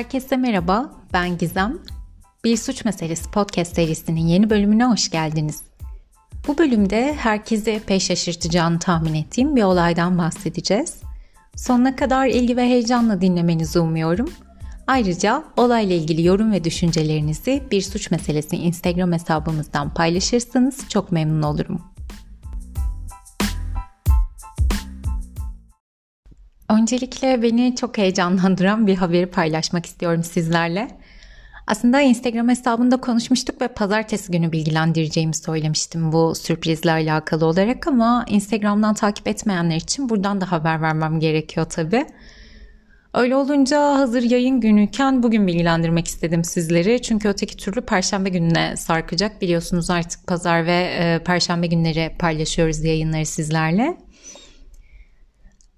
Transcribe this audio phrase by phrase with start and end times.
[0.00, 1.78] Herkese merhaba, ben Gizem.
[2.44, 5.62] Bir Suç Meselesi podcast serisinin yeni bölümüne hoş geldiniz.
[6.48, 10.96] Bu bölümde herkesi epey şaşırtacağını tahmin ettiğim bir olaydan bahsedeceğiz.
[11.56, 14.30] Sonuna kadar ilgi ve heyecanla dinlemenizi umuyorum.
[14.86, 21.89] Ayrıca olayla ilgili yorum ve düşüncelerinizi Bir Suç Meselesi Instagram hesabımızdan paylaşırsanız çok memnun olurum.
[26.80, 30.88] Öncelikle beni çok heyecanlandıran bir haberi paylaşmak istiyorum sizlerle.
[31.66, 38.94] Aslında Instagram hesabında konuşmuştuk ve pazartesi günü bilgilendireceğimi söylemiştim bu sürprizle alakalı olarak ama Instagram'dan
[38.94, 42.06] takip etmeyenler için buradan da haber vermem gerekiyor tabii.
[43.14, 47.02] Öyle olunca hazır yayın günüyken bugün bilgilendirmek istedim sizleri.
[47.02, 49.42] Çünkü öteki türlü perşembe gününe sarkacak.
[49.42, 53.96] Biliyorsunuz artık pazar ve e, perşembe günleri paylaşıyoruz yayınları sizlerle.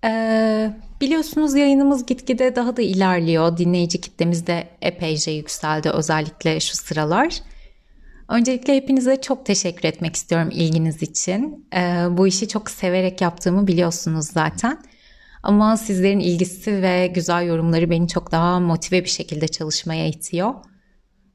[0.04, 0.70] Ee,
[1.02, 3.56] biliyorsunuz yayınımız gitgide daha da ilerliyor.
[3.56, 7.42] Dinleyici kitlemiz de epeyce yükseldi özellikle şu sıralar.
[8.28, 11.66] Öncelikle hepinize çok teşekkür etmek istiyorum ilginiz için.
[11.74, 14.78] Ee, bu işi çok severek yaptığımı biliyorsunuz zaten.
[15.42, 20.54] Ama sizlerin ilgisi ve güzel yorumları beni çok daha motive bir şekilde çalışmaya itiyor.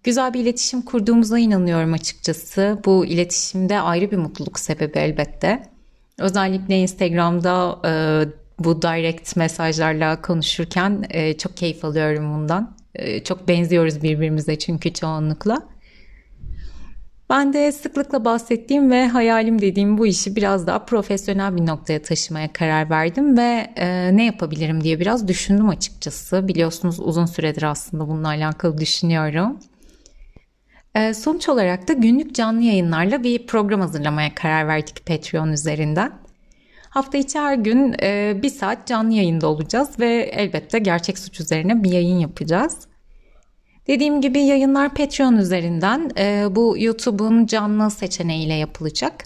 [0.04, 2.80] Güzel bir iletişim kurduğumuza inanıyorum açıkçası.
[2.86, 5.64] Bu iletişimde ayrı bir mutluluk sebebi elbette.
[6.20, 7.92] Özellikle Instagram'da e,
[8.60, 12.78] bu direct mesajlarla konuşurken e, çok keyif alıyorum bundan.
[12.96, 15.68] E, çok benziyoruz birbirimize çünkü çoğunlukla.
[17.30, 22.54] Ben de sıklıkla bahsettiğim ve hayalim dediğim bu işi biraz daha profesyonel bir noktaya taşımaya
[22.54, 26.48] karar verdim ve e, ne yapabilirim diye biraz düşündüm açıkçası.
[26.48, 29.60] Biliyorsunuz uzun süredir aslında bununla alakalı düşünüyorum.
[30.96, 36.27] E, sonuç olarak da günlük canlı yayınlarla bir program hazırlamaya karar verdik Patreon üzerinden.
[36.90, 41.84] Hafta içi her gün e, bir saat canlı yayında olacağız ve elbette gerçek suç üzerine
[41.84, 42.88] bir yayın yapacağız.
[43.88, 49.26] Dediğim gibi yayınlar Patreon üzerinden e, bu YouTube'un canlı seçeneğiyle yapılacak.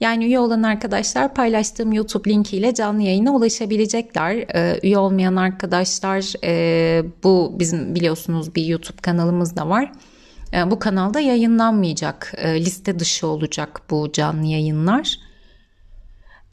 [0.00, 4.34] Yani üye olan arkadaşlar paylaştığım YouTube linkiyle canlı yayına ulaşabilecekler.
[4.34, 9.92] E, üye olmayan arkadaşlar e, bu bizim biliyorsunuz bir YouTube kanalımız da var.
[10.52, 15.25] E, bu kanalda yayınlanmayacak, e, liste dışı olacak bu canlı yayınlar.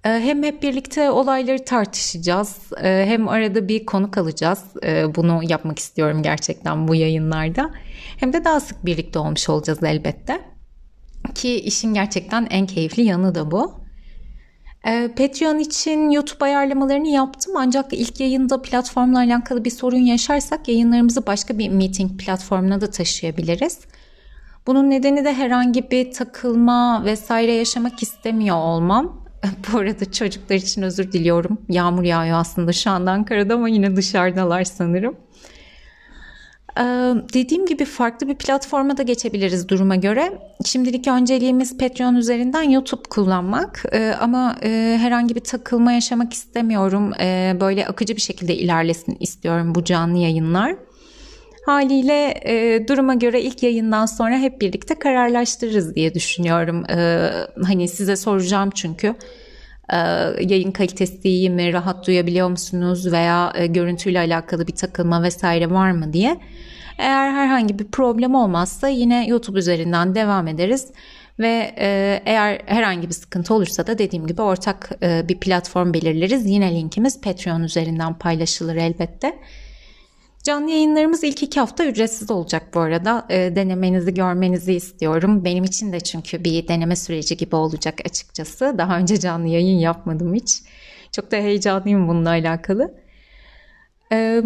[0.06, 4.64] Ee, hem hep birlikte olayları tartışacağız, ee, hem arada bir konuk alacağız.
[4.84, 7.72] Ee, bunu yapmak istiyorum gerçekten bu yayınlarda.
[8.18, 10.41] Hem de daha sık birlikte olmuş olacağız elbette.
[11.36, 13.84] Ki işin gerçekten en keyifli yanı da bu.
[15.18, 21.58] Patreon için YouTube ayarlamalarını yaptım ancak ilk yayında platformla alakalı bir sorun yaşarsak yayınlarımızı başka
[21.58, 23.80] bir meeting platformuna da taşıyabiliriz.
[24.68, 29.22] Bunun nedeni de herhangi bir takılma vesaire yaşamak istemiyor olmam.
[29.73, 31.57] Bu arada çocuklar için özür diliyorum.
[31.69, 35.15] Yağmur yağıyor aslında şu anda Ankara'da ama yine dışarıdalar sanırım.
[36.77, 36.83] Ee,
[37.33, 40.37] dediğim gibi farklı bir platforma da geçebiliriz duruma göre.
[40.65, 47.11] Şimdilik önceliğimiz Patreon üzerinden YouTube kullanmak ee, ama e, herhangi bir takılma yaşamak istemiyorum.
[47.19, 50.75] Ee, böyle akıcı bir şekilde ilerlesin istiyorum bu canlı yayınlar.
[51.66, 56.85] Haliyle e, duruma göre ilk yayından sonra hep birlikte kararlaştırırız diye düşünüyorum.
[56.90, 57.29] E,
[57.63, 59.16] hani size soracağım çünkü
[59.94, 59.97] e,
[60.41, 65.91] yayın kalitesi iyi mi, rahat duyabiliyor musunuz veya e, görüntüyle alakalı bir takılma vesaire var
[65.91, 66.38] mı diye.
[66.97, 70.88] Eğer herhangi bir problem olmazsa yine YouTube üzerinden devam ederiz
[71.40, 76.46] ve e, eğer herhangi bir sıkıntı olursa da dediğim gibi ortak e, bir platform belirleriz.
[76.46, 79.34] Yine linkimiz Patreon üzerinden paylaşılır elbette.
[80.43, 83.25] Canlı yayınlarımız ilk iki hafta ücretsiz olacak bu arada.
[83.29, 85.45] E, denemenizi görmenizi istiyorum.
[85.45, 88.75] Benim için de çünkü bir deneme süreci gibi olacak açıkçası.
[88.77, 90.61] Daha önce canlı yayın yapmadım hiç.
[91.11, 92.93] Çok da heyecanlıyım bununla alakalı.
[94.11, 94.43] Ee,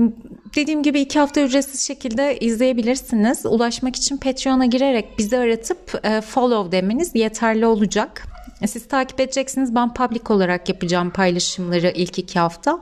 [0.55, 3.45] dediğim gibi iki hafta ücretsiz şekilde izleyebilirsiniz.
[3.45, 8.23] Ulaşmak için Patreon'a girerek bizi aratıp e, follow demeniz yeterli olacak.
[8.67, 9.75] Siz takip edeceksiniz.
[9.75, 12.81] Ben public olarak yapacağım paylaşımları ilk iki hafta.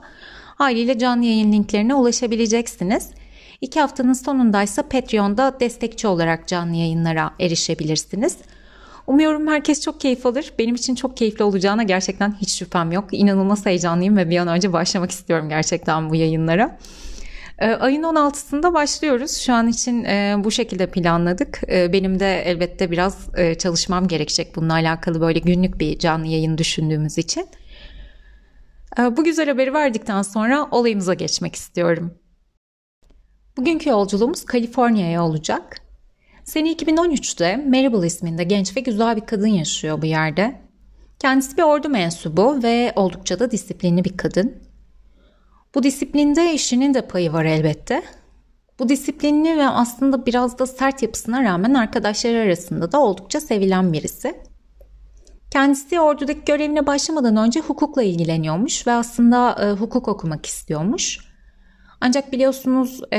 [0.56, 3.10] Haliyle canlı yayın linklerine ulaşabileceksiniz.
[3.60, 8.36] İki haftanın sonundaysa Patreon'da destekçi olarak canlı yayınlara erişebilirsiniz.
[9.06, 10.52] Umuyorum herkes çok keyif alır.
[10.58, 13.04] Benim için çok keyifli olacağına gerçekten hiç şüphem yok.
[13.12, 16.78] İnanılmaz heyecanlıyım ve bir an önce başlamak istiyorum gerçekten bu yayınlara.
[17.58, 19.36] E, ayın 16'sında başlıyoruz.
[19.36, 21.60] Şu an için e, bu şekilde planladık.
[21.68, 26.58] E, benim de elbette biraz e, çalışmam gerekecek bununla alakalı böyle günlük bir canlı yayın
[26.58, 27.46] düşündüğümüz için.
[28.98, 32.14] Ee, bu güzel haberi verdikten sonra olayımıza geçmek istiyorum.
[33.56, 35.76] Bugünkü yolculuğumuz Kaliforniya'ya olacak.
[36.44, 40.60] Sene 2013'te Maribel isminde genç ve güzel bir kadın yaşıyor bu yerde.
[41.18, 44.54] Kendisi bir ordu mensubu ve oldukça da disiplinli bir kadın.
[45.74, 48.02] Bu disiplinde işinin de payı var elbette.
[48.78, 54.34] Bu disiplinli ve aslında biraz da sert yapısına rağmen arkadaşları arasında da oldukça sevilen birisi.
[55.50, 61.18] Kendisi ordudaki görevine başlamadan önce hukukla ilgileniyormuş ve aslında e, hukuk okumak istiyormuş.
[62.00, 63.18] Ancak biliyorsunuz e,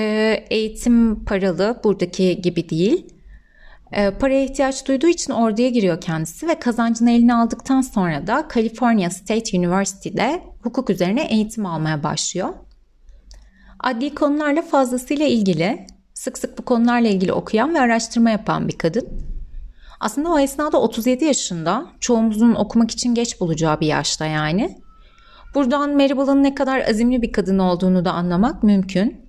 [0.49, 3.13] eğitim paralı buradaki gibi değil.
[3.91, 9.09] E, paraya ihtiyaç duyduğu için orduya giriyor kendisi ve kazancını eline aldıktan sonra da California
[9.09, 12.49] State University'de hukuk üzerine eğitim almaya başlıyor.
[13.79, 19.26] Adli konularla fazlasıyla ilgili, sık sık bu konularla ilgili okuyan ve araştırma yapan bir kadın.
[19.99, 24.77] Aslında o esnada 37 yaşında, çoğumuzun okumak için geç bulacağı bir yaşta yani.
[25.55, 29.27] Buradan Maribel'ın ne kadar azimli bir kadın olduğunu da anlamak mümkün.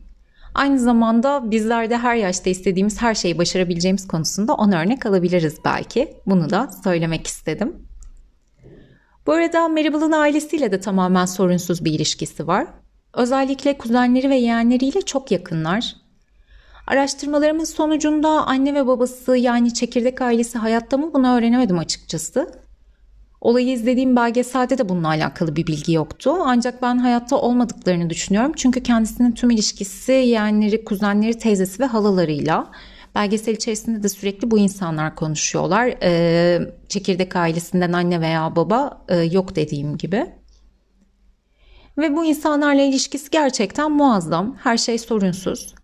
[0.55, 6.15] Aynı zamanda bizler de her yaşta istediğimiz her şeyi başarabileceğimiz konusunda ona örnek alabiliriz belki.
[6.27, 7.77] Bunu da söylemek istedim.
[9.27, 12.67] Bu arada Maribel'ın ailesiyle de tamamen sorunsuz bir ilişkisi var.
[13.15, 15.97] Özellikle kuzenleri ve yeğenleriyle çok yakınlar.
[16.89, 22.53] Araştırmalarımız sonucunda anne ve babası yani çekirdek ailesi hayatta mı bunu öğrenemedim açıkçası.
[23.41, 26.35] Olayı izlediğim belgeselde de bununla alakalı bir bilgi yoktu.
[26.45, 28.53] Ancak ben hayatta olmadıklarını düşünüyorum.
[28.57, 32.71] Çünkü kendisinin tüm ilişkisi yeğenleri, kuzenleri, teyzesi ve halalarıyla.
[33.15, 35.95] Belgesel içerisinde de sürekli bu insanlar konuşuyorlar.
[36.03, 40.27] Ee, çekirdek ailesinden anne veya baba e, yok dediğim gibi.
[41.99, 44.57] Ve bu insanlarla ilişkisi gerçekten muazzam.
[44.63, 45.75] Her şey sorunsuz.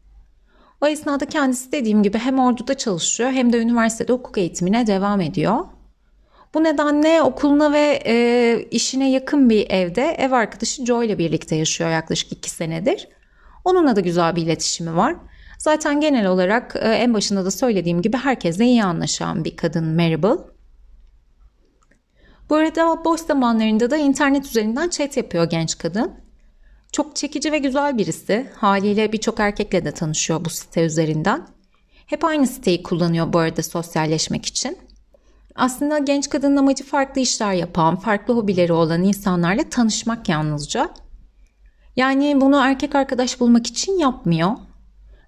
[0.85, 5.65] O esnada kendisi dediğim gibi hem orduda çalışıyor hem de üniversitede hukuk eğitimine devam ediyor.
[6.55, 11.91] Bu nedenle okuluna ve e, işine yakın bir evde ev arkadaşı Joy ile birlikte yaşıyor
[11.91, 13.09] yaklaşık iki senedir.
[13.65, 15.17] Onunla da güzel bir iletişimi var.
[15.59, 20.39] Zaten genel olarak e, en başında da söylediğim gibi herkesle iyi anlaşan bir kadın Maribel.
[22.51, 26.24] Bu arada boş zamanlarında da internet üzerinden chat yapıyor genç kadın.
[26.95, 28.51] Çok çekici ve güzel birisi.
[28.57, 31.47] Haliyle birçok erkekle de tanışıyor bu site üzerinden.
[32.07, 34.79] Hep aynı siteyi kullanıyor bu arada sosyalleşmek için.
[35.55, 40.91] Aslında genç kadının amacı farklı işler yapan, farklı hobileri olan insanlarla tanışmak yalnızca.
[41.97, 44.51] Yani bunu erkek arkadaş bulmak için yapmıyor.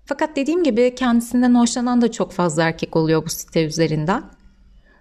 [0.05, 4.23] Fakat dediğim gibi kendisinden hoşlanan da çok fazla erkek oluyor bu site üzerinden.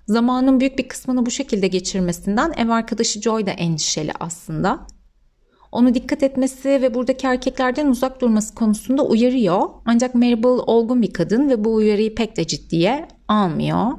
[0.08, 4.95] Zamanın büyük bir kısmını bu şekilde geçirmesinden ev arkadaşı Joy da endişeli aslında.
[5.75, 9.69] Onu dikkat etmesi ve buradaki erkeklerden uzak durması konusunda uyarıyor.
[9.86, 13.92] Ancak Maribel olgun bir kadın ve bu uyarıyı pek de ciddiye almıyor.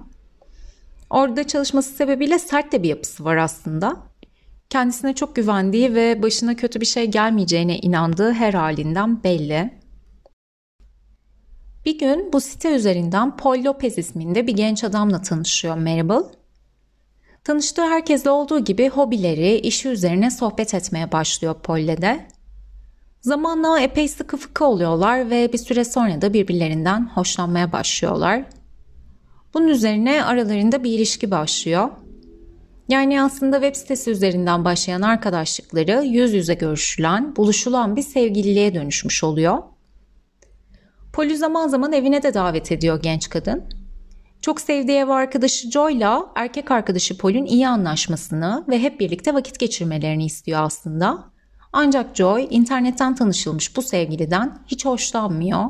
[1.10, 3.96] Orada çalışması sebebiyle sert de bir yapısı var aslında.
[4.70, 9.80] Kendisine çok güvendiği ve başına kötü bir şey gelmeyeceğine inandığı her halinden belli.
[11.84, 16.22] Bir gün bu site üzerinden Paul Lopez isminde bir genç adamla tanışıyor Maribel.
[17.46, 22.26] Tanıştığı herkesle olduğu gibi hobileri, işi üzerine sohbet etmeye başlıyor Paul'le de.
[23.20, 28.44] Zamanla epey sıkı fıkı oluyorlar ve bir süre sonra da birbirlerinden hoşlanmaya başlıyorlar.
[29.54, 31.90] Bunun üzerine aralarında bir ilişki başlıyor.
[32.88, 39.58] Yani aslında web sitesi üzerinden başlayan arkadaşlıkları yüz yüze görüşülen, buluşulan bir sevgililiğe dönüşmüş oluyor.
[41.12, 43.75] Polly zaman zaman evine de davet ediyor genç kadın.
[44.46, 50.24] Çok sevdiği ev arkadaşı Joy'la erkek arkadaşı Paul'ün iyi anlaşmasını ve hep birlikte vakit geçirmelerini
[50.24, 51.24] istiyor aslında.
[51.72, 55.64] Ancak Joy internetten tanışılmış bu sevgiliden hiç hoşlanmıyor.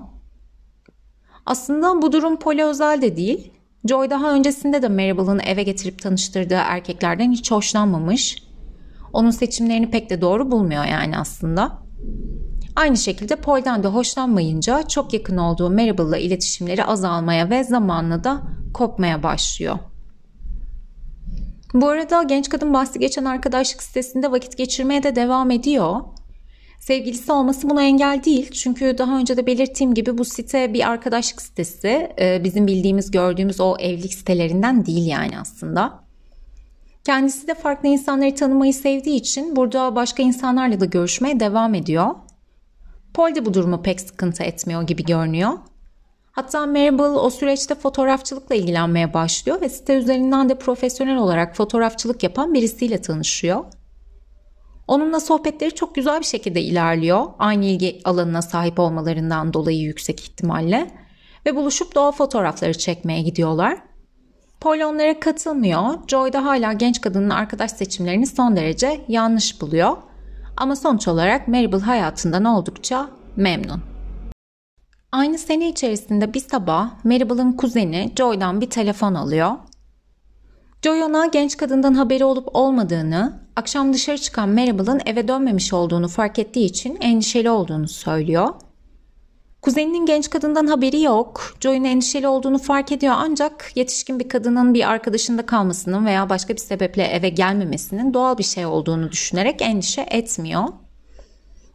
[1.46, 3.52] Aslında bu durum Polly özel de değil.
[3.88, 8.42] Joy daha öncesinde de Maribel'ın eve getirip tanıştırdığı erkeklerden hiç hoşlanmamış.
[9.12, 11.78] Onun seçimlerini pek de doğru bulmuyor yani aslında.
[12.76, 18.42] Aynı şekilde Paul'den de hoşlanmayınca çok yakın olduğu Maribel'la iletişimleri azalmaya ve zamanla da
[18.76, 19.78] kopmaya başlıyor.
[21.74, 26.00] Bu arada genç kadın bahsi geçen arkadaşlık sitesinde vakit geçirmeye de devam ediyor.
[26.80, 28.50] Sevgilisi olması buna engel değil.
[28.50, 32.08] Çünkü daha önce de belirttiğim gibi bu site bir arkadaşlık sitesi.
[32.20, 36.04] Ee, bizim bildiğimiz, gördüğümüz o evlilik sitelerinden değil yani aslında.
[37.04, 42.14] Kendisi de farklı insanları tanımayı sevdiği için burada başka insanlarla da görüşmeye devam ediyor.
[43.14, 45.52] Paul de bu durumu pek sıkıntı etmiyor gibi görünüyor.
[46.36, 52.54] Hatta Maribel o süreçte fotoğrafçılıkla ilgilenmeye başlıyor ve site üzerinden de profesyonel olarak fotoğrafçılık yapan
[52.54, 53.64] birisiyle tanışıyor.
[54.88, 57.26] Onunla sohbetleri çok güzel bir şekilde ilerliyor.
[57.38, 60.90] Aynı ilgi alanına sahip olmalarından dolayı yüksek ihtimalle.
[61.46, 63.78] Ve buluşup doğa fotoğrafları çekmeye gidiyorlar.
[64.60, 65.94] Paul onlara katılmıyor.
[66.08, 69.96] Joy da hala genç kadının arkadaş seçimlerini son derece yanlış buluyor.
[70.56, 73.95] Ama sonuç olarak Maribel hayatından oldukça memnun.
[75.16, 79.52] Aynı sene içerisinde bir sabah Maribel'ın kuzeni Joy'dan bir telefon alıyor.
[80.82, 86.38] Joy ona genç kadından haberi olup olmadığını, akşam dışarı çıkan Maribel'ın eve dönmemiş olduğunu fark
[86.38, 88.48] ettiği için endişeli olduğunu söylüyor.
[89.62, 91.54] Kuzeninin genç kadından haberi yok.
[91.60, 96.60] Joy'un endişeli olduğunu fark ediyor ancak yetişkin bir kadının bir arkadaşında kalmasının veya başka bir
[96.60, 100.64] sebeple eve gelmemesinin doğal bir şey olduğunu düşünerek endişe etmiyor.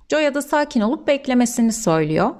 [0.09, 2.31] Joy'a da sakin olup beklemesini söylüyor.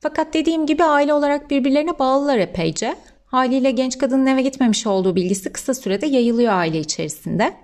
[0.00, 2.96] Fakat dediğim gibi aile olarak birbirlerine bağlılar epeyce.
[3.26, 7.54] Haliyle genç kadının eve gitmemiş olduğu bilgisi kısa sürede yayılıyor aile içerisinde.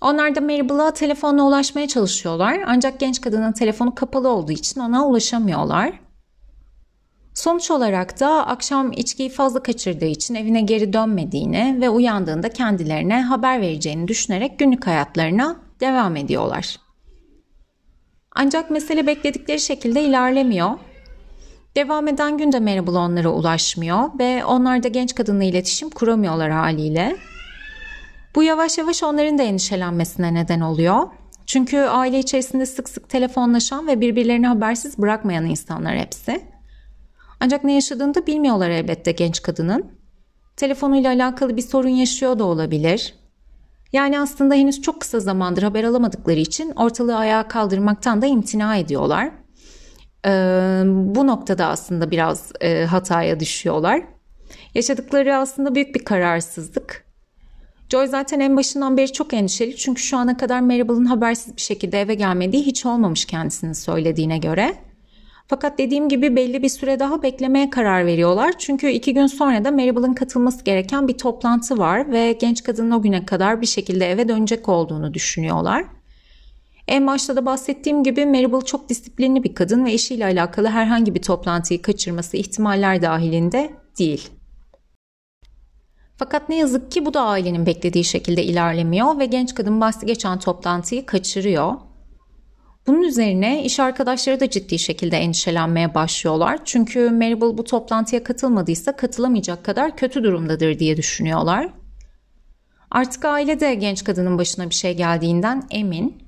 [0.00, 6.00] Onlar da Maribel'a telefonla ulaşmaya çalışıyorlar ancak genç kadının telefonu kapalı olduğu için ona ulaşamıyorlar.
[7.34, 13.60] Sonuç olarak da akşam içkiyi fazla kaçırdığı için evine geri dönmediğini ve uyandığında kendilerine haber
[13.60, 16.76] vereceğini düşünerek günlük hayatlarına devam ediyorlar.
[18.32, 20.70] Ancak mesele bekledikleri şekilde ilerlemiyor.
[21.76, 27.16] Devam eden günde Maribel onlara ulaşmıyor ve onlar da genç kadınla iletişim kuramıyorlar haliyle.
[28.34, 31.08] Bu yavaş yavaş onların da endişelenmesine neden oluyor.
[31.46, 36.40] Çünkü aile içerisinde sık sık telefonlaşan ve birbirlerini habersiz bırakmayan insanlar hepsi.
[37.40, 39.86] Ancak ne yaşadığını da bilmiyorlar elbette genç kadının.
[40.56, 43.14] Telefonuyla alakalı bir sorun yaşıyor da olabilir.
[43.92, 49.30] Yani aslında henüz çok kısa zamandır haber alamadıkları için ortalığı ayağa kaldırmaktan da imtina ediyorlar.
[51.14, 52.52] Bu noktada aslında biraz
[52.88, 54.02] hataya düşüyorlar.
[54.74, 57.06] Yaşadıkları aslında büyük bir kararsızlık.
[57.88, 62.00] Joy zaten en başından beri çok endişeli çünkü şu ana kadar Maribel'ın habersiz bir şekilde
[62.00, 64.74] eve gelmediği hiç olmamış kendisinin söylediğine göre.
[65.48, 68.54] Fakat dediğim gibi belli bir süre daha beklemeye karar veriyorlar.
[68.58, 73.02] Çünkü iki gün sonra da Maribel'ın katılması gereken bir toplantı var ve genç kadının o
[73.02, 75.84] güne kadar bir şekilde eve dönecek olduğunu düşünüyorlar.
[76.88, 81.22] En başta da bahsettiğim gibi Maribel çok disiplinli bir kadın ve eşiyle alakalı herhangi bir
[81.22, 84.30] toplantıyı kaçırması ihtimaller dahilinde değil.
[86.16, 90.38] Fakat ne yazık ki bu da ailenin beklediği şekilde ilerlemiyor ve genç kadın bahsi geçen
[90.38, 91.74] toplantıyı kaçırıyor.
[92.86, 96.58] Bunun üzerine iş arkadaşları da ciddi şekilde endişelenmeye başlıyorlar.
[96.64, 101.68] Çünkü Maribel bu toplantıya katılmadıysa katılamayacak kadar kötü durumdadır diye düşünüyorlar.
[102.90, 106.25] Artık aile de genç kadının başına bir şey geldiğinden emin.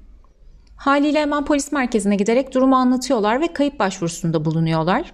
[0.79, 5.13] Haliyle hemen polis merkezine giderek durumu anlatıyorlar ve kayıp başvurusunda bulunuyorlar.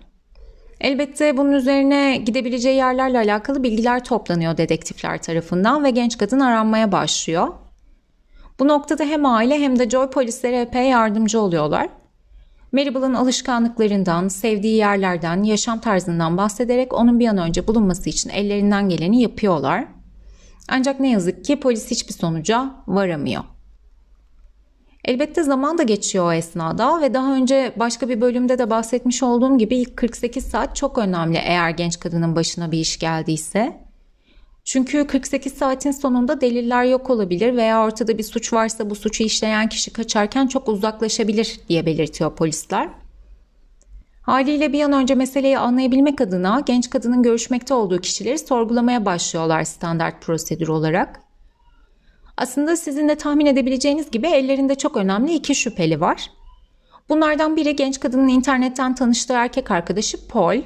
[0.80, 7.48] Elbette bunun üzerine gidebileceği yerlerle alakalı bilgiler toplanıyor dedektifler tarafından ve genç kadın aranmaya başlıyor.
[8.58, 11.88] Bu noktada hem aile hem de Joy polislere epey yardımcı oluyorlar.
[12.72, 19.22] Maribel'ın alışkanlıklarından, sevdiği yerlerden, yaşam tarzından bahsederek onun bir an önce bulunması için ellerinden geleni
[19.22, 19.84] yapıyorlar.
[20.68, 23.53] Ancak ne yazık ki polis hiçbir sonuca varamıyor.
[25.04, 29.58] Elbette zaman da geçiyor o esnada ve daha önce başka bir bölümde de bahsetmiş olduğum
[29.58, 33.84] gibi ilk 48 saat çok önemli eğer genç kadının başına bir iş geldiyse.
[34.64, 39.68] Çünkü 48 saatin sonunda deliller yok olabilir veya ortada bir suç varsa bu suçu işleyen
[39.68, 42.88] kişi kaçarken çok uzaklaşabilir diye belirtiyor polisler.
[44.22, 50.22] Haliyle bir an önce meseleyi anlayabilmek adına genç kadının görüşmekte olduğu kişileri sorgulamaya başlıyorlar standart
[50.22, 51.23] prosedür olarak.
[52.36, 56.30] Aslında sizin de tahmin edebileceğiniz gibi ellerinde çok önemli iki şüpheli var.
[57.08, 60.62] Bunlardan biri genç kadının internetten tanıştığı erkek arkadaşı Paul.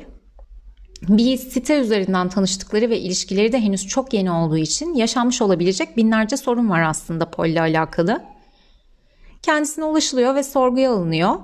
[1.08, 6.36] Bir site üzerinden tanıştıkları ve ilişkileri de henüz çok yeni olduğu için yaşanmış olabilecek binlerce
[6.36, 8.22] sorun var aslında Paul ile alakalı.
[9.42, 11.36] Kendisine ulaşılıyor ve sorguya alınıyor.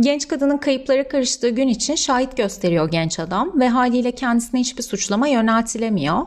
[0.00, 5.28] Genç kadının kayıplara karıştığı gün için şahit gösteriyor genç adam ve haliyle kendisine hiçbir suçlama
[5.28, 6.26] yöneltilemiyor.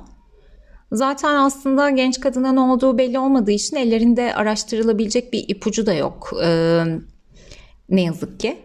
[0.91, 6.33] Zaten aslında genç kadına ne olduğu belli olmadığı için ellerinde araştırılabilecek bir ipucu da yok.
[6.43, 6.83] Ee,
[7.89, 8.57] ne yazık ki.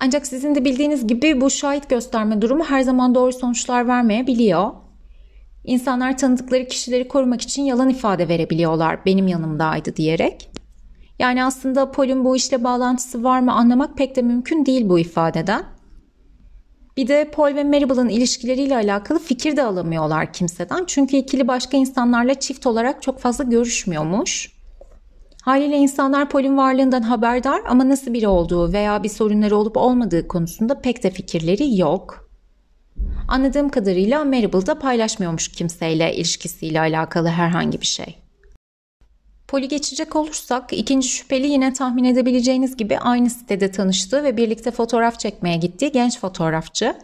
[0.00, 4.70] Ancak sizin de bildiğiniz gibi bu şahit gösterme durumu her zaman doğru sonuçlar vermeyebiliyor.
[5.64, 10.50] İnsanlar tanıdıkları kişileri korumak için yalan ifade verebiliyorlar benim yanımdaydı diyerek.
[11.18, 15.64] Yani aslında Paul'un bu işle bağlantısı var mı anlamak pek de mümkün değil bu ifadeden.
[17.02, 20.84] Bir de Paul ve Maribel'ın ilişkileriyle alakalı fikir de alamıyorlar kimseden.
[20.86, 24.52] Çünkü ikili başka insanlarla çift olarak çok fazla görüşmüyormuş.
[25.42, 30.80] Haliyle insanlar Paul'ün varlığından haberdar ama nasıl biri olduğu veya bir sorunları olup olmadığı konusunda
[30.80, 32.30] pek de fikirleri yok.
[33.28, 38.21] Anladığım kadarıyla Maribel da paylaşmıyormuş kimseyle ilişkisiyle alakalı herhangi bir şey.
[39.52, 45.18] Poli geçecek olursak ikinci şüpheli yine tahmin edebileceğiniz gibi aynı sitede tanıştığı ve birlikte fotoğraf
[45.18, 46.96] çekmeye gittiği genç fotoğrafçı.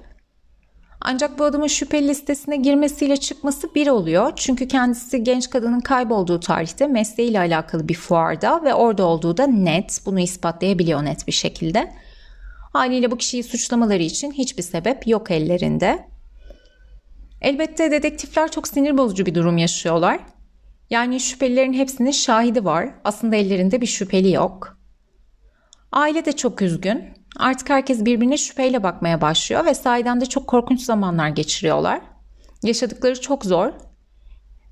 [1.00, 4.32] Ancak bu adamın şüpheli listesine girmesiyle çıkması bir oluyor.
[4.36, 10.00] Çünkü kendisi genç kadının kaybolduğu tarihte mesleğiyle alakalı bir fuarda ve orada olduğu da net.
[10.06, 11.92] Bunu ispatlayabiliyor net bir şekilde.
[12.72, 16.08] Haliyle bu kişiyi suçlamaları için hiçbir sebep yok ellerinde.
[17.40, 20.37] Elbette dedektifler çok sinir bozucu bir durum yaşıyorlar.
[20.90, 22.88] Yani şüphelilerin hepsinin şahidi var.
[23.04, 24.78] Aslında ellerinde bir şüpheli yok.
[25.92, 27.04] Aile de çok üzgün.
[27.36, 32.00] Artık herkes birbirine şüpheyle bakmaya başlıyor ve sahiden de çok korkunç zamanlar geçiriyorlar.
[32.62, 33.72] Yaşadıkları çok zor.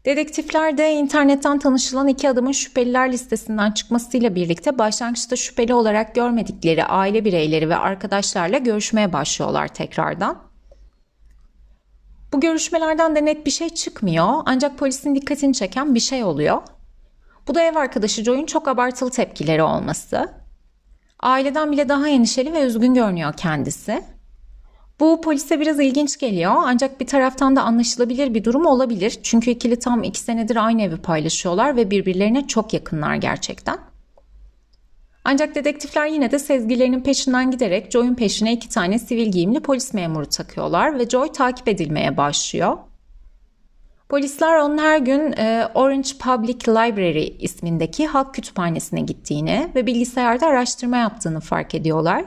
[0.04, 7.25] Dedektifler de internetten tanışılan iki adamın şüpheliler listesinden çıkmasıyla birlikte başlangıçta şüpheli olarak görmedikleri aile
[7.25, 10.45] bireyleri ve arkadaşlarla görüşmeye başlıyorlar tekrardan.
[12.33, 16.62] Bu görüşmelerden de net bir şey çıkmıyor ancak polisin dikkatini çeken bir şey oluyor.
[17.49, 20.28] Bu da ev arkadaşı Joy'un çok abartılı tepkileri olması.
[21.21, 24.04] Aileden bile daha endişeli ve üzgün görünüyor kendisi.
[25.00, 29.18] Bu polise biraz ilginç geliyor ancak bir taraftan da anlaşılabilir bir durum olabilir.
[29.23, 33.78] Çünkü ikili tam iki senedir aynı evi paylaşıyorlar ve birbirlerine çok yakınlar gerçekten.
[35.28, 40.26] Ancak dedektifler yine de sezgilerinin peşinden giderek Joy'un peşine iki tane sivil giyimli polis memuru
[40.26, 42.76] takıyorlar ve Joy takip edilmeye başlıyor.
[44.09, 50.97] Polisler onun her gün e, Orange Public Library ismindeki halk kütüphanesine gittiğini ve bilgisayarda araştırma
[50.97, 52.25] yaptığını fark ediyorlar.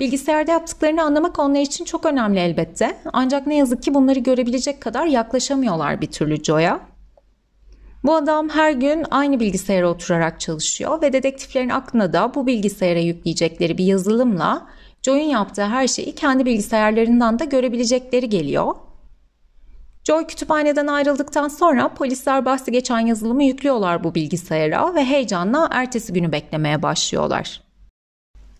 [0.00, 2.96] Bilgisayarda yaptıklarını anlamak onlar için çok önemli elbette.
[3.12, 6.97] Ancak ne yazık ki bunları görebilecek kadar yaklaşamıyorlar bir türlü Joy'a.
[8.04, 13.78] Bu adam her gün aynı bilgisayara oturarak çalışıyor ve dedektiflerin aklına da bu bilgisayara yükleyecekleri
[13.78, 14.66] bir yazılımla
[15.02, 18.74] Joy'un yaptığı her şeyi kendi bilgisayarlarından da görebilecekleri geliyor.
[20.04, 26.32] Joy kütüphaneden ayrıldıktan sonra polisler bahsi geçen yazılımı yüklüyorlar bu bilgisayara ve heyecanla ertesi günü
[26.32, 27.62] beklemeye başlıyorlar.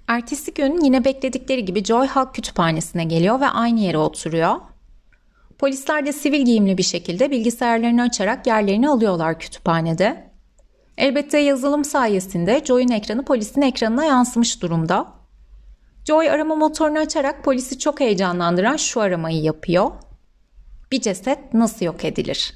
[0.08, 4.54] Ertesi gün yine bekledikleri gibi Joy Halk Kütüphanesi'ne geliyor ve aynı yere oturuyor.
[5.58, 10.30] Polisler de sivil giyimli bir şekilde bilgisayarlarını açarak yerlerini alıyorlar kütüphanede.
[10.98, 15.06] Elbette yazılım sayesinde Joy'un ekranı polisin ekranına yansımış durumda.
[16.04, 19.90] Joy arama motorunu açarak polisi çok heyecanlandıran şu aramayı yapıyor.
[20.92, 22.54] Bir ceset nasıl yok edilir?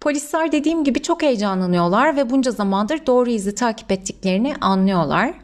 [0.00, 5.34] Polisler dediğim gibi çok heyecanlanıyorlar ve bunca zamandır doğru izi takip ettiklerini anlıyorlar.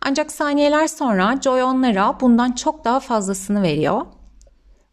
[0.00, 4.06] Ancak saniyeler sonra Joy onlara bundan çok daha fazlasını veriyor.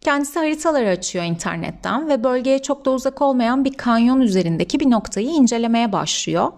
[0.03, 5.27] Kendisi haritaları açıyor internetten ve bölgeye çok da uzak olmayan bir kanyon üzerindeki bir noktayı
[5.27, 6.51] incelemeye başlıyor.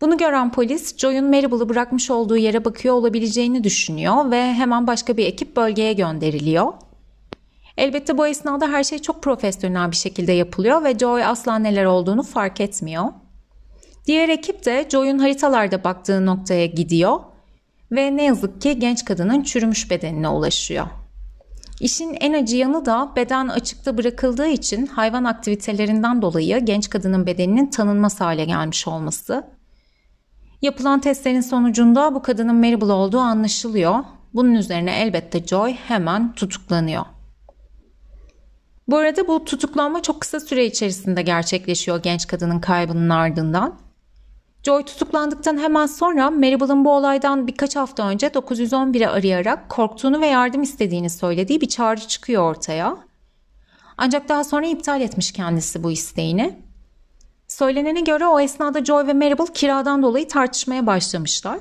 [0.00, 5.26] Bunu gören polis Joy'un Maribel'ı bırakmış olduğu yere bakıyor olabileceğini düşünüyor ve hemen başka bir
[5.26, 6.72] ekip bölgeye gönderiliyor.
[7.76, 12.22] Elbette bu esnada her şey çok profesyonel bir şekilde yapılıyor ve Joy asla neler olduğunu
[12.22, 13.04] fark etmiyor.
[14.06, 17.20] Diğer ekip de Joy'un haritalarda baktığı noktaya gidiyor
[17.92, 20.86] ve ne yazık ki genç kadının çürümüş bedenine ulaşıyor.
[21.82, 27.66] İşin en acı yanı da beden açıkta bırakıldığı için hayvan aktivitelerinden dolayı genç kadının bedeninin
[27.66, 29.44] tanınmaz hale gelmiş olması.
[30.62, 34.04] Yapılan testlerin sonucunda bu kadının Maribel olduğu anlaşılıyor.
[34.34, 37.04] Bunun üzerine elbette Joy hemen tutuklanıyor.
[38.88, 43.78] Bu arada bu tutuklanma çok kısa süre içerisinde gerçekleşiyor genç kadının kaybının ardından.
[44.62, 50.62] Joy tutuklandıktan hemen sonra Maribel'ın bu olaydan birkaç hafta önce 911'e arayarak korktuğunu ve yardım
[50.62, 52.96] istediğini söylediği bir çağrı çıkıyor ortaya.
[53.98, 56.58] Ancak daha sonra iptal etmiş kendisi bu isteğini.
[57.48, 61.58] Söylenene göre o esnada Joy ve Maribel kiradan dolayı tartışmaya başlamışlar.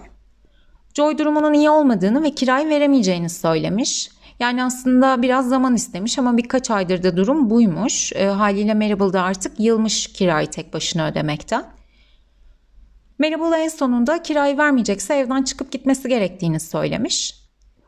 [0.94, 4.10] Joy durumunun iyi olmadığını ve kirayı veremeyeceğini söylemiş.
[4.40, 8.14] Yani aslında biraz zaman istemiş ama birkaç aydır da durum buymuş.
[8.14, 11.81] E, haliyle Maribel de artık yılmış kirayı tek başına ödemekten.
[13.22, 17.36] Maribel en sonunda kirayı vermeyecekse evden çıkıp gitmesi gerektiğini söylemiş.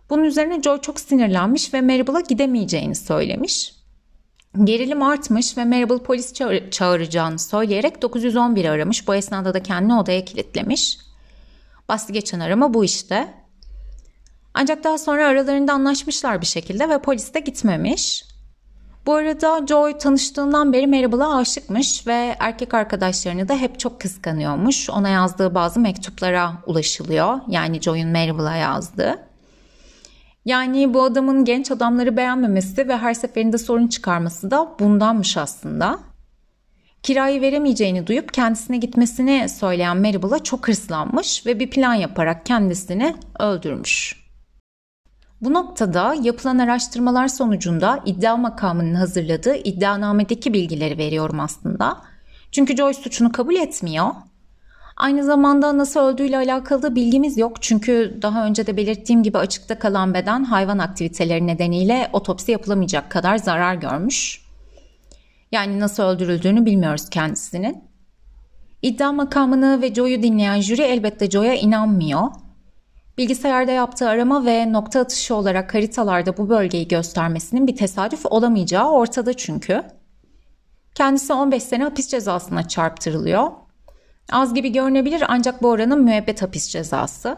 [0.09, 3.73] Bunun üzerine Joy çok sinirlenmiş ve Maribel'a gidemeyeceğini söylemiş.
[4.63, 9.07] Gerilim artmış ve Maribel polis çağır- çağıracağını söyleyerek 911 aramış.
[9.07, 10.97] Bu esnada da kendini odaya kilitlemiş.
[11.89, 13.33] Bastı geçen arama bu işte.
[14.53, 18.25] Ancak daha sonra aralarında anlaşmışlar bir şekilde ve polis de gitmemiş.
[19.05, 24.89] Bu arada Joy tanıştığından beri Maribel'a aşıkmış ve erkek arkadaşlarını da hep çok kıskanıyormuş.
[24.89, 27.39] Ona yazdığı bazı mektuplara ulaşılıyor.
[27.47, 29.19] Yani Joy'un Maribel'a yazdığı.
[30.45, 35.99] Yani bu adamın genç adamları beğenmemesi ve her seferinde sorun çıkarması da bundanmış aslında.
[37.03, 44.22] Kirayı veremeyeceğini duyup kendisine gitmesini söyleyen Maribel'a çok hırslanmış ve bir plan yaparak kendisini öldürmüş.
[45.43, 51.97] Bu noktada yapılan araştırmalar sonucunda iddia makamının hazırladığı iddianamedeki bilgileri veriyorum aslında.
[52.51, 54.07] Çünkü Joyce suçunu kabul etmiyor.
[54.97, 57.61] Aynı zamanda nasıl öldüğüyle alakalı bilgimiz yok.
[57.61, 63.37] Çünkü daha önce de belirttiğim gibi açıkta kalan beden hayvan aktiviteleri nedeniyle otopsi yapılamayacak kadar
[63.37, 64.41] zarar görmüş.
[65.51, 67.83] Yani nasıl öldürüldüğünü bilmiyoruz kendisinin.
[68.81, 72.27] İddia makamını ve Joy'u dinleyen jüri elbette Joy'a inanmıyor.
[73.17, 79.33] Bilgisayarda yaptığı arama ve nokta atışı olarak haritalarda bu bölgeyi göstermesinin bir tesadüf olamayacağı ortada
[79.33, 79.83] çünkü.
[80.95, 83.51] Kendisi 15 sene hapis cezasına çarptırılıyor.
[84.31, 87.37] Az gibi görünebilir ancak bu oranın müebbet hapis cezası.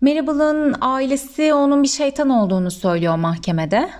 [0.00, 3.90] Maribel'ın ailesi onun bir şeytan olduğunu söylüyor mahkemede.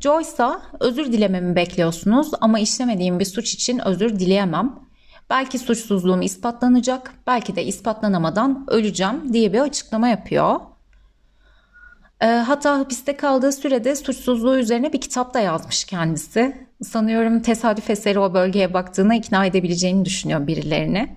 [0.00, 0.48] Joy ise
[0.80, 4.91] özür dilememi bekliyorsunuz ama işlemediğim bir suç için özür dileyemem.
[5.30, 10.60] Belki suçsuzluğum ispatlanacak, belki de ispatlanamadan öleceğim diye bir açıklama yapıyor.
[12.20, 16.66] E, hatta hapiste kaldığı sürede suçsuzluğu üzerine bir kitap da yazmış kendisi.
[16.82, 21.16] Sanıyorum tesadüf eseri o bölgeye baktığına ikna edebileceğini düşünüyor birilerini.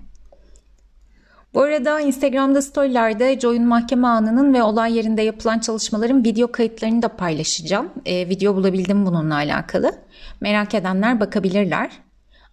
[1.54, 7.08] Bu arada Instagram'da storylerde Joy'un mahkeme anının ve olay yerinde yapılan çalışmaların video kayıtlarını da
[7.08, 7.90] paylaşacağım.
[8.06, 9.92] E, video bulabildim bununla alakalı.
[10.40, 11.90] Merak edenler bakabilirler.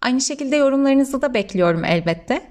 [0.03, 2.41] Aynı şekilde yorumlarınızı da bekliyorum elbette.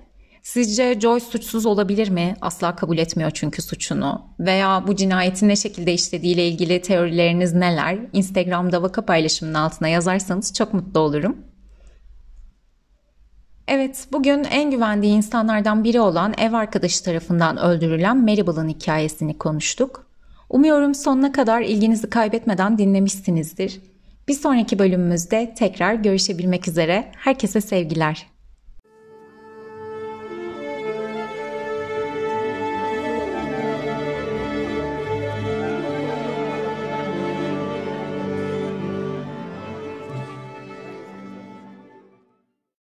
[0.43, 2.35] Sizce Joy suçsuz olabilir mi?
[2.41, 4.23] Asla kabul etmiyor çünkü suçunu.
[4.41, 7.99] Veya bu cinayetin ne şekilde işlediğiyle ilgili teorileriniz neler?
[8.13, 11.37] Instagram'da vaka paylaşımının altına yazarsanız çok mutlu olurum.
[13.69, 20.07] Evet, bugün en güvendiği insanlardan biri olan ev arkadaşı tarafından öldürülen Maribel'ın hikayesini konuştuk.
[20.51, 23.92] Umuyorum sonuna kadar ilginizi kaybetmeden dinlemişsinizdir.
[24.29, 27.13] Bir sonraki bölümümüzde tekrar görüşebilmek üzere.
[27.17, 28.32] Herkese sevgiler.